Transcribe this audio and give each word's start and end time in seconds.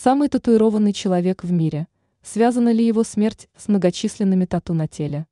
самый 0.00 0.28
татуированный 0.28 0.92
человек 0.92 1.42
в 1.42 1.50
мире. 1.50 1.88
Связана 2.22 2.70
ли 2.70 2.86
его 2.86 3.02
смерть 3.02 3.48
с 3.56 3.66
многочисленными 3.66 4.44
тату 4.44 4.72
на 4.72 4.86
теле? 4.86 5.26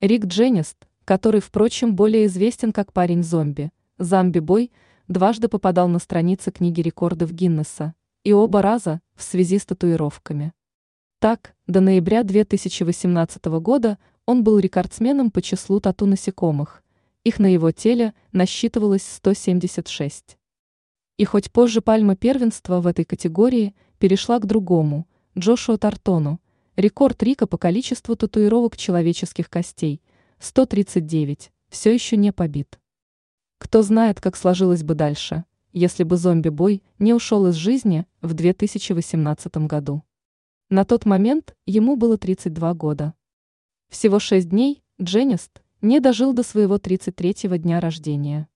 Рик 0.00 0.24
Дженнист, 0.24 0.86
который, 1.04 1.42
впрочем, 1.42 1.94
более 1.94 2.26
известен 2.26 2.72
как 2.72 2.94
парень-зомби, 2.94 3.72
зомби-бой, 3.98 4.72
дважды 5.06 5.48
попадал 5.48 5.86
на 5.88 5.98
страницы 5.98 6.50
книги 6.50 6.80
рекордов 6.80 7.30
Гиннесса, 7.30 7.94
и 8.24 8.32
оба 8.32 8.62
раза 8.62 9.02
в 9.14 9.22
связи 9.22 9.58
с 9.58 9.66
татуировками. 9.66 10.54
Так, 11.18 11.54
до 11.66 11.82
ноября 11.82 12.22
2018 12.22 13.44
года 13.60 13.98
он 14.24 14.44
был 14.44 14.58
рекордсменом 14.58 15.30
по 15.30 15.42
числу 15.42 15.78
тату 15.80 16.06
насекомых. 16.06 16.82
Их 17.22 17.38
на 17.38 17.52
его 17.52 17.70
теле 17.70 18.14
насчитывалось 18.32 19.06
176. 19.06 20.38
И 21.16 21.24
хоть 21.24 21.50
позже 21.50 21.80
пальма 21.80 22.16
первенства 22.16 22.80
в 22.80 22.86
этой 22.86 23.04
категории 23.04 23.74
перешла 23.98 24.38
к 24.38 24.46
другому, 24.46 25.06
Джошуа 25.38 25.78
Тартону, 25.78 26.40
рекорд 26.76 27.22
Рика 27.22 27.46
по 27.46 27.58
количеству 27.58 28.16
татуировок 28.16 28.76
человеческих 28.76 29.50
костей– 29.50 30.02
139, 30.38 31.50
все 31.70 31.94
еще 31.94 32.16
не 32.16 32.32
побит. 32.32 32.78
Кто 33.58 33.82
знает, 33.82 34.20
как 34.20 34.36
сложилось 34.36 34.82
бы 34.82 34.94
дальше, 34.94 35.44
если 35.72 36.04
бы 36.04 36.16
зомби-бой 36.16 36.82
не 36.98 37.14
ушел 37.14 37.46
из 37.46 37.54
жизни 37.54 38.06
в 38.20 38.34
2018 38.34 39.56
году. 39.66 40.02
На 40.68 40.84
тот 40.84 41.06
момент 41.06 41.56
ему 41.64 41.96
было 41.96 42.18
32 42.18 42.74
года. 42.74 43.14
Всего 43.88 44.18
шесть 44.18 44.50
дней 44.50 44.82
Дженнист 45.00 45.62
не 45.80 46.00
дожил 46.00 46.34
до 46.34 46.42
своего 46.42 46.76
33-го 46.76 47.56
дня 47.56 47.80
рождения. 47.80 48.48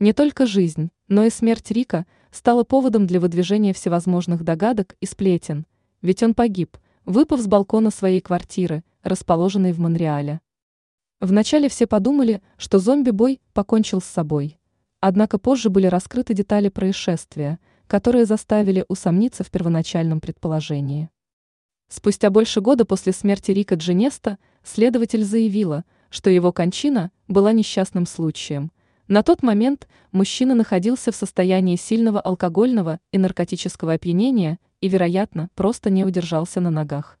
Не 0.00 0.12
только 0.12 0.46
жизнь, 0.46 0.90
но 1.08 1.24
и 1.24 1.30
смерть 1.30 1.70
Рика 1.70 2.06
стала 2.30 2.64
поводом 2.64 3.06
для 3.06 3.20
выдвижения 3.20 3.72
всевозможных 3.72 4.42
догадок 4.42 4.96
и 5.00 5.06
сплетен, 5.06 5.66
ведь 6.02 6.22
он 6.22 6.34
погиб, 6.34 6.76
выпав 7.04 7.40
с 7.40 7.46
балкона 7.46 7.90
своей 7.90 8.20
квартиры, 8.20 8.82
расположенной 9.02 9.72
в 9.72 9.78
Монреале. 9.78 10.40
Вначале 11.20 11.68
все 11.68 11.86
подумали, 11.86 12.42
что 12.56 12.78
зомби-бой 12.78 13.40
покончил 13.52 14.00
с 14.00 14.06
собой. 14.06 14.58
Однако 15.00 15.38
позже 15.38 15.70
были 15.70 15.86
раскрыты 15.86 16.34
детали 16.34 16.68
происшествия, 16.68 17.58
которые 17.86 18.24
заставили 18.24 18.84
усомниться 18.88 19.44
в 19.44 19.50
первоначальном 19.50 20.20
предположении. 20.20 21.10
Спустя 21.88 22.30
больше 22.30 22.60
года 22.60 22.84
после 22.84 23.12
смерти 23.12 23.50
Рика 23.50 23.74
Дженеста 23.74 24.38
следователь 24.62 25.22
заявила, 25.22 25.84
что 26.10 26.30
его 26.30 26.52
кончина 26.52 27.10
была 27.28 27.52
несчастным 27.52 28.06
случаем. 28.06 28.72
На 29.06 29.22
тот 29.22 29.42
момент 29.42 29.86
мужчина 30.12 30.54
находился 30.54 31.12
в 31.12 31.16
состоянии 31.16 31.76
сильного 31.76 32.20
алкогольного 32.20 33.00
и 33.12 33.18
наркотического 33.18 33.92
опьянения 33.92 34.58
и, 34.80 34.88
вероятно, 34.88 35.50
просто 35.54 35.90
не 35.90 36.04
удержался 36.04 36.60
на 36.60 36.70
ногах. 36.70 37.18